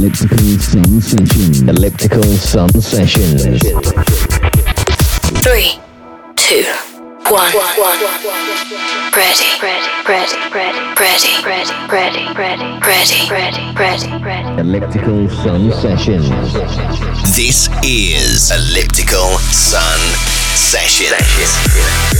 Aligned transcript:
Elliptical 0.00 0.38
Sun 0.58 1.00
Sessions. 1.02 1.60
Elliptical 1.60 2.22
Sun 2.22 2.70
Sessions. 2.80 3.42
Three, 5.44 5.78
two, 6.36 6.64
one. 7.28 7.52
Ready, 9.12 9.44
ready, 9.60 9.90
ready, 10.08 10.36
ready, 10.56 10.80
ready, 10.96 11.28
ready, 11.44 11.76
ready, 11.92 12.24
ready, 12.34 12.80
ready, 12.80 13.28
ready, 13.28 13.76
ready, 13.76 14.24
ready. 14.24 14.60
Elliptical 14.62 15.28
Sun 15.28 15.70
Sessions. 15.72 16.30
This 17.36 17.68
is 17.84 18.50
Elliptical 18.50 19.36
Sun 19.52 20.00
Sessions. 20.56 21.12
Elliptical 21.12 22.19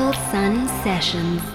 Sun 0.00 0.66
Sessions. 0.82 1.49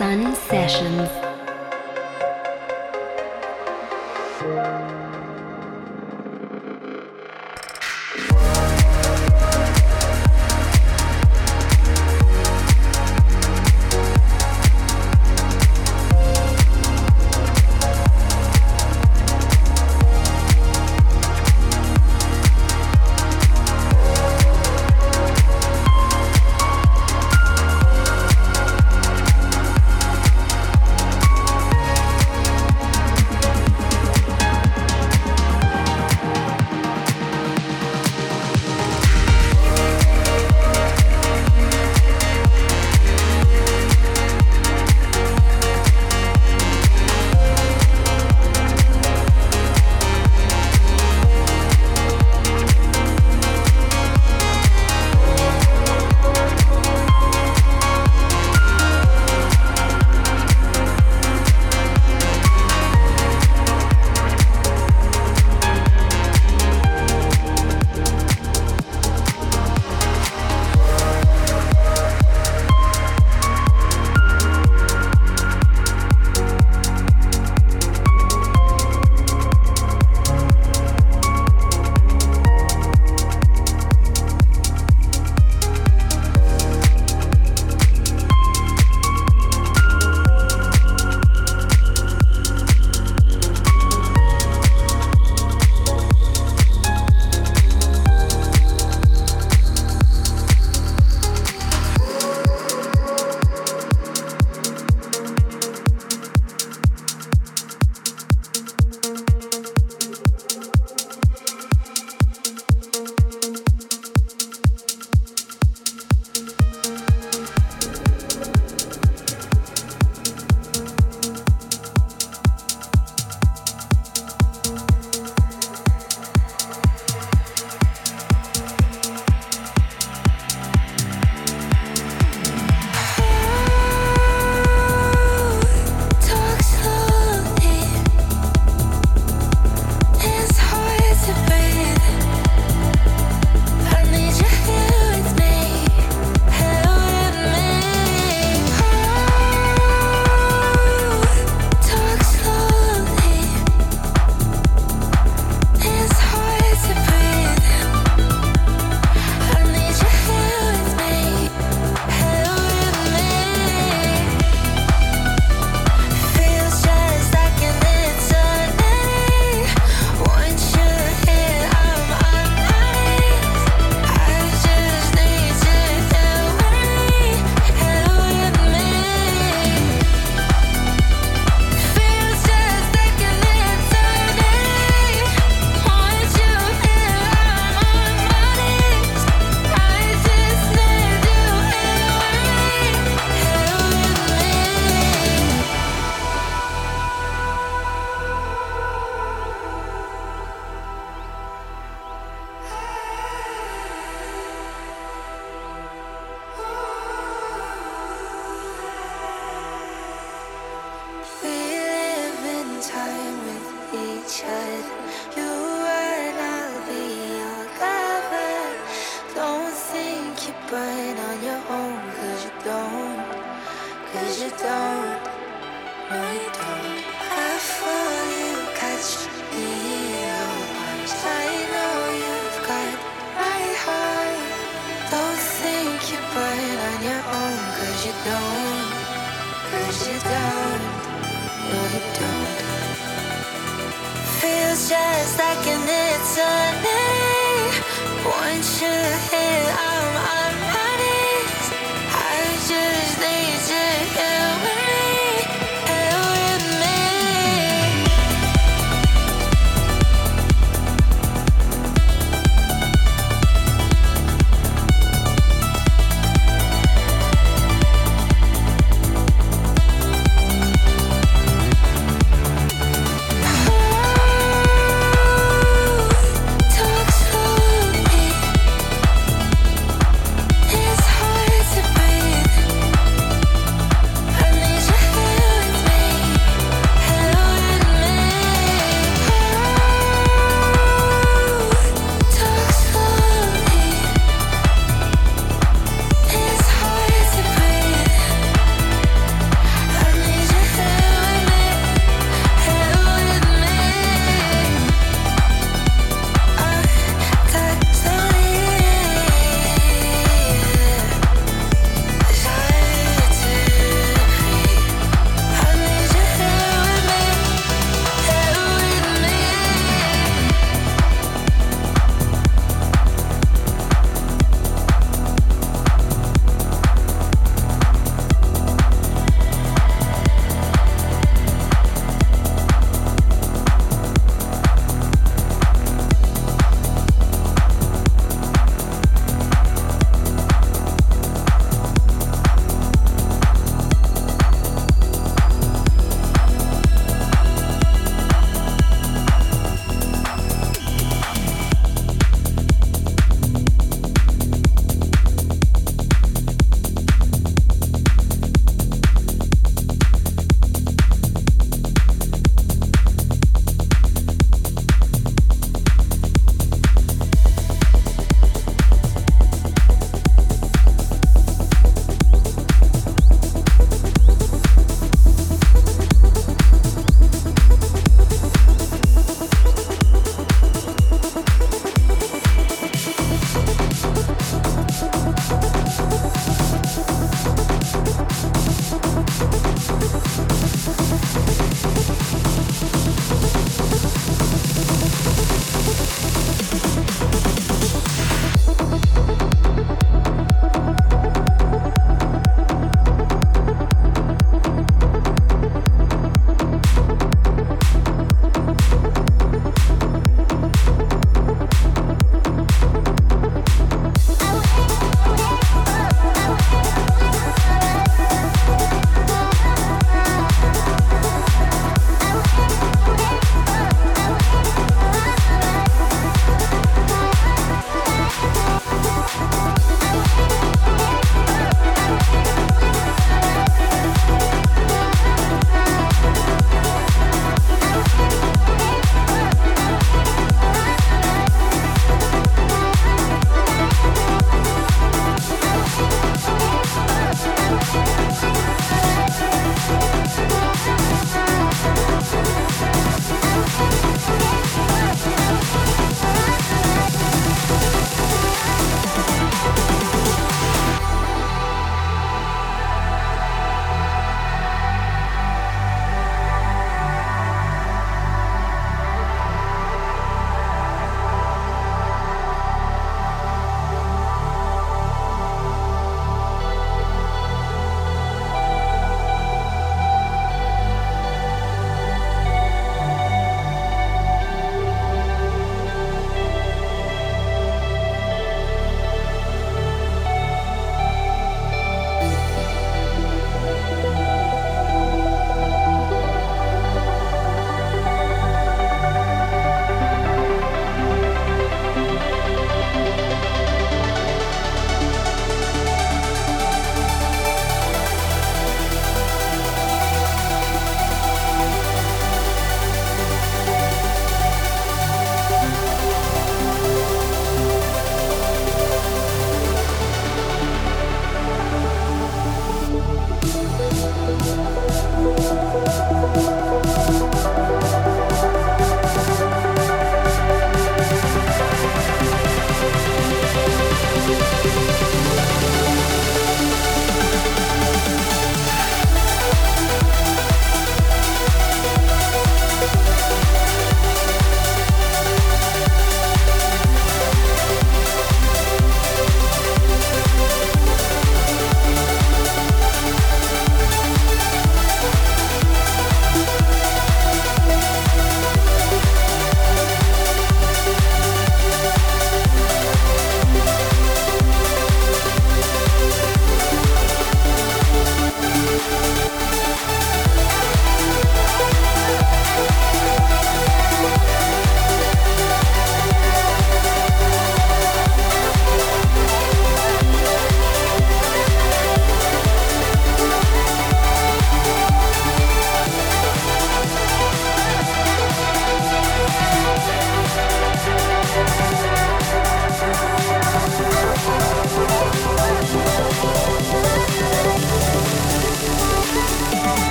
Sun 0.00 0.34
Sessions. 0.34 1.19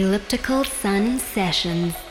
Elliptical 0.00 0.62
Sun 0.62 1.18
Sessions. 1.18 2.07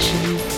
Sun 0.00 0.38
Sessions. 0.38 0.57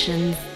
Sessions. 0.00 0.49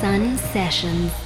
Sun 0.00 0.38
Sessions. 0.38 1.17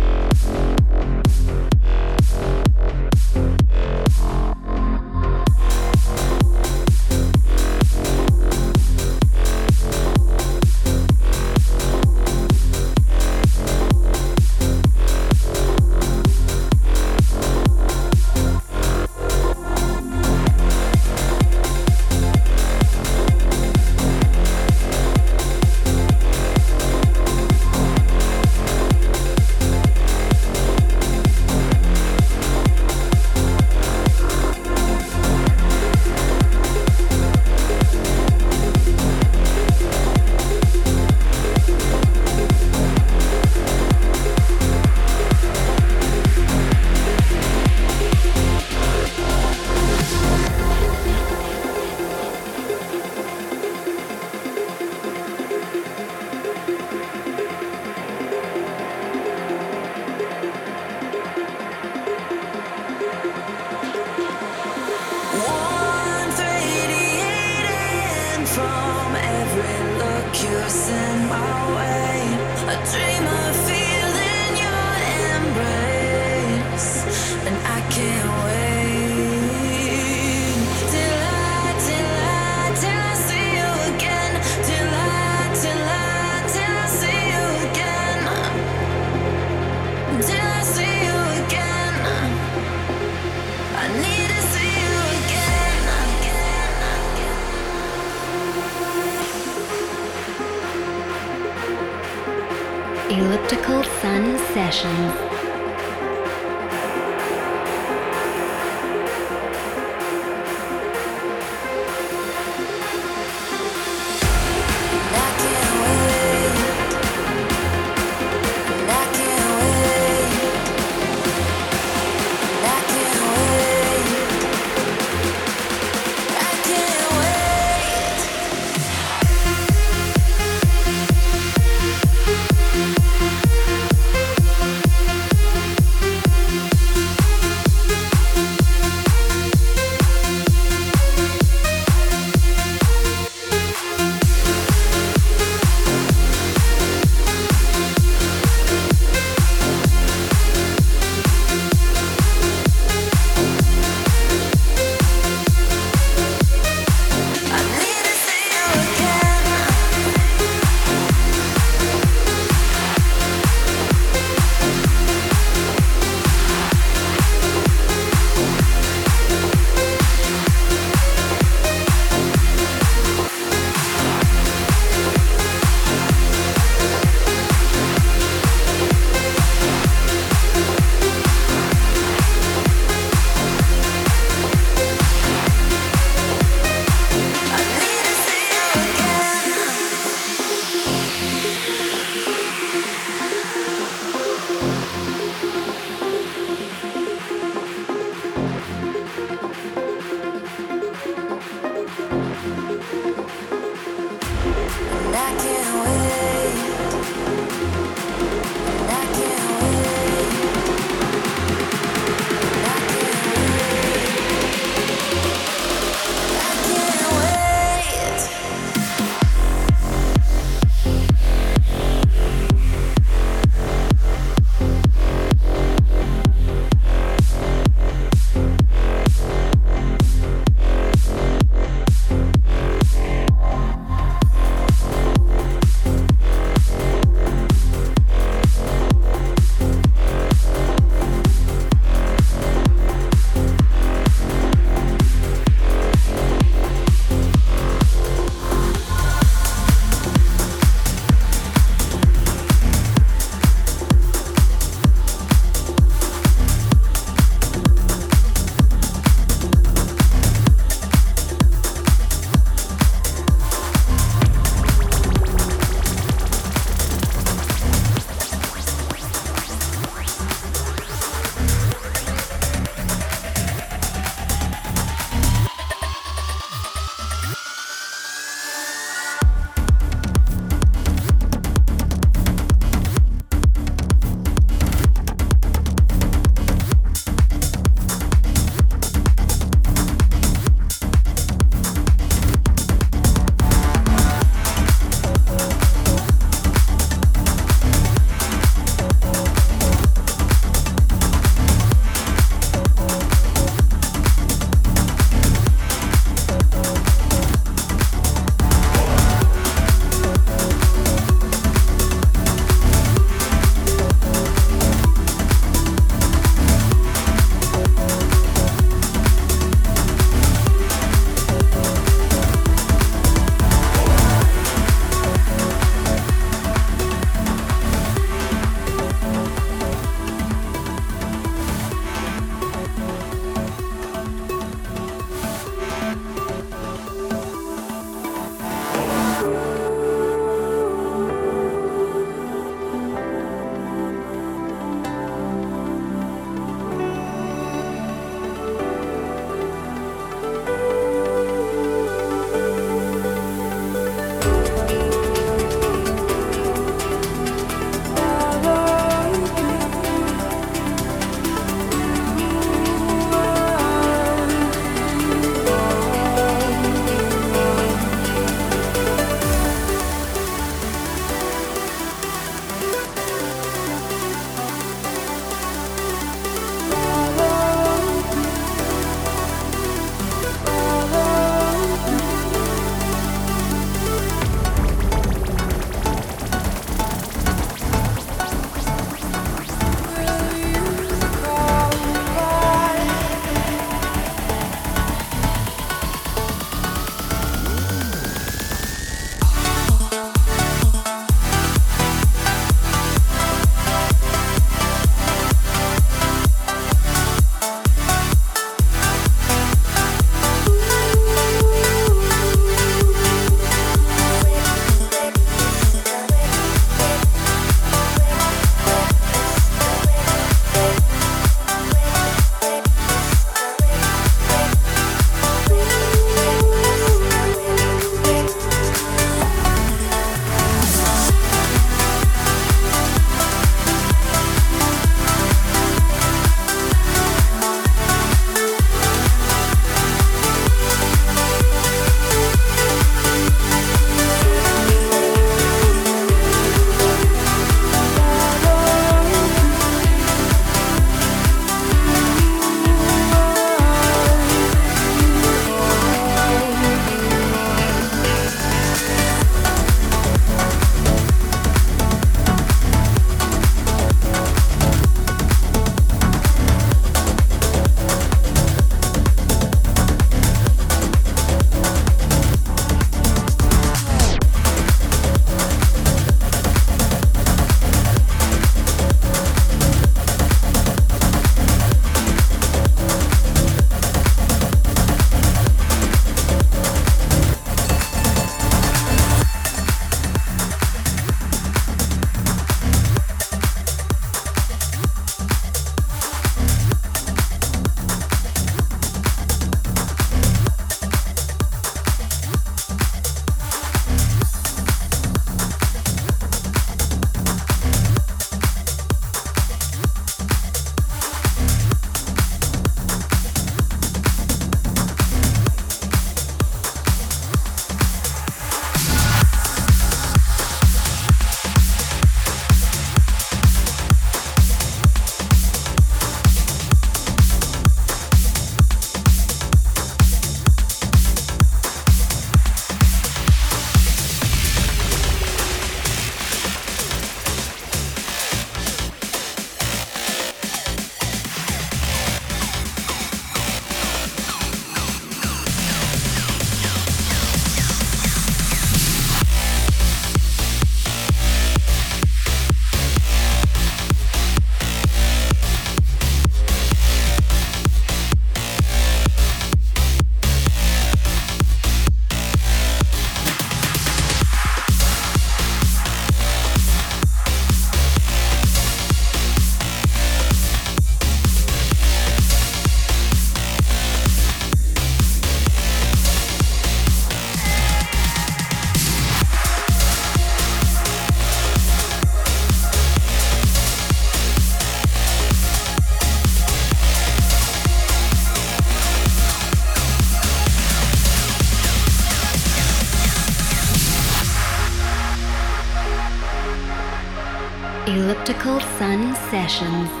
Sun 598.77 599.13
Sessions. 599.29 600.00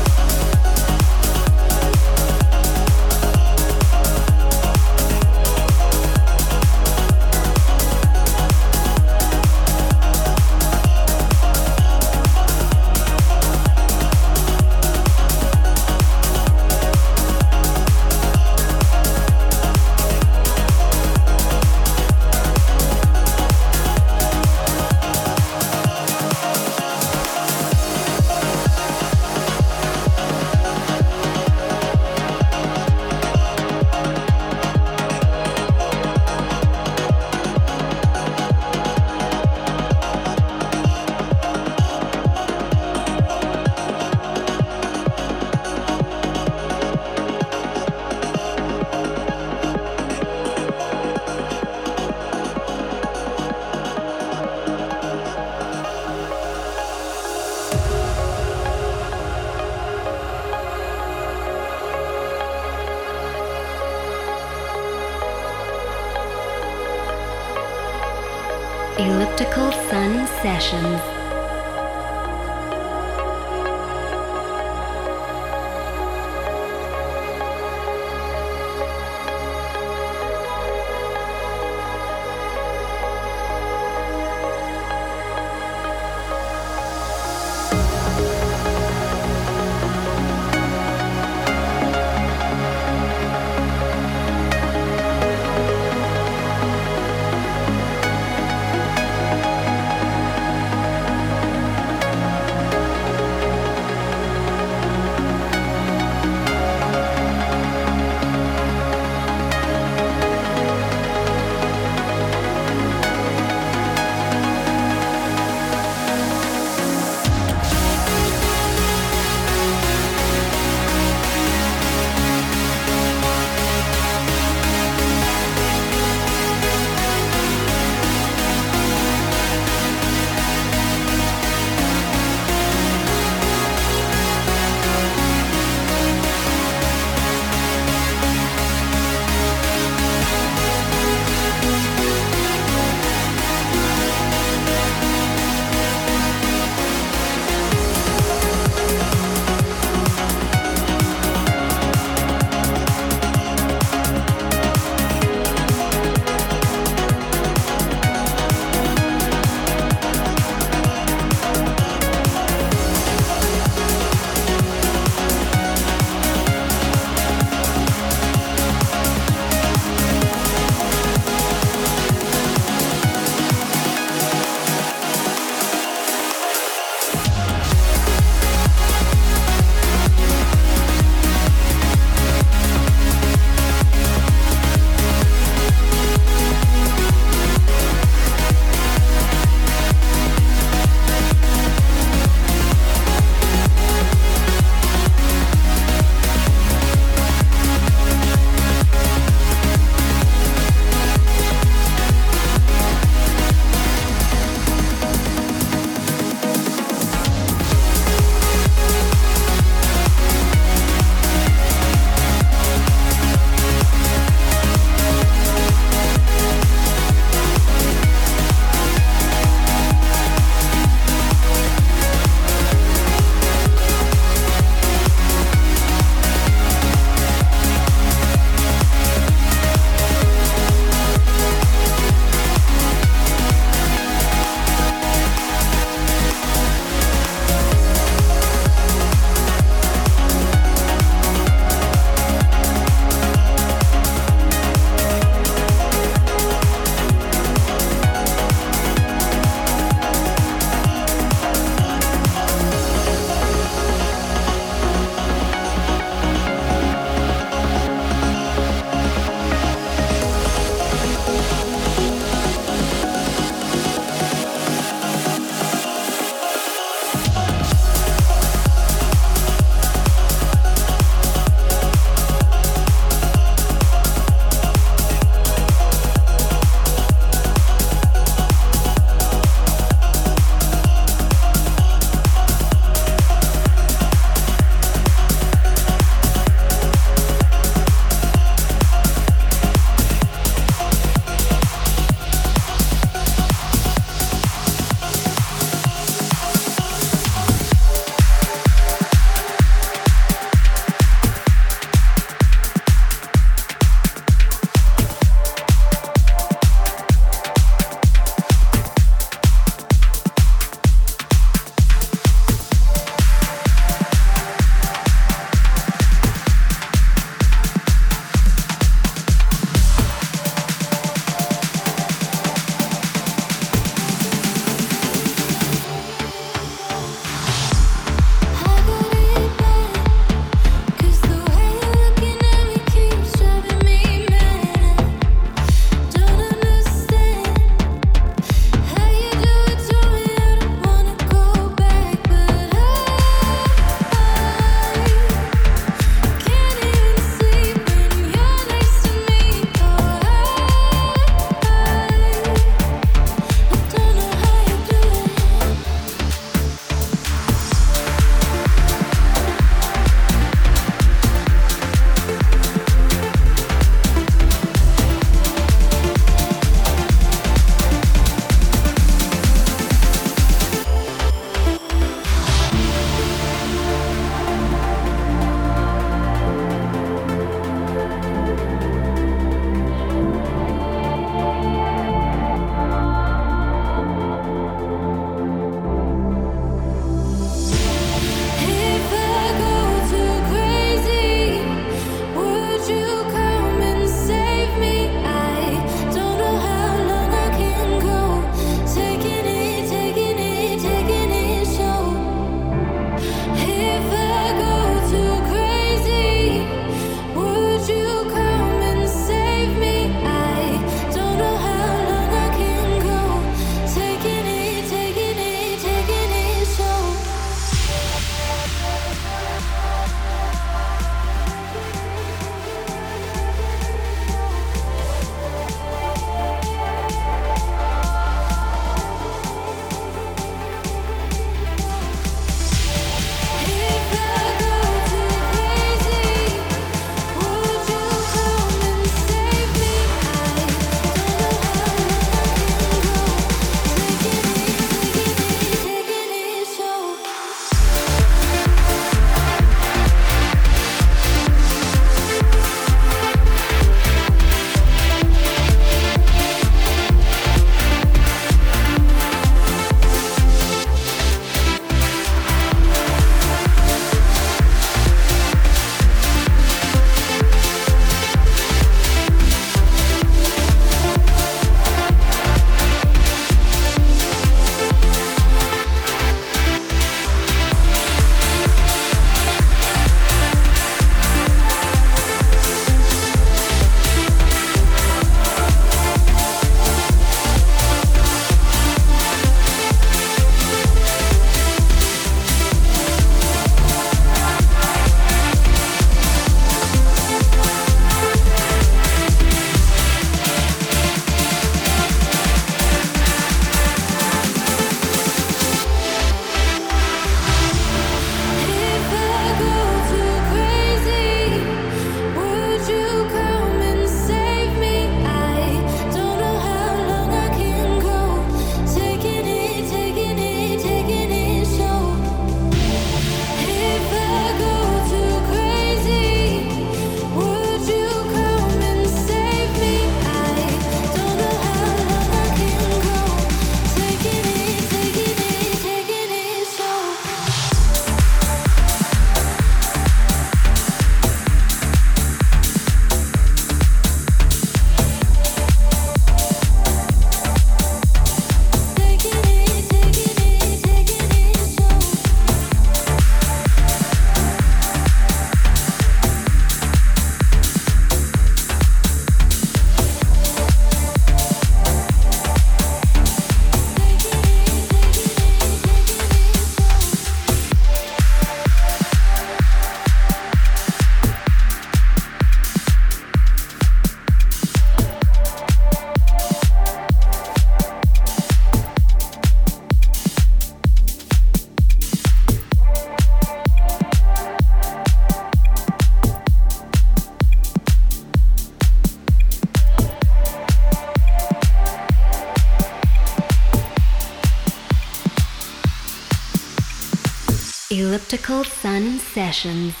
Elliptical 598.01 598.63
Sun 598.63 599.19
Sessions. 599.19 600.00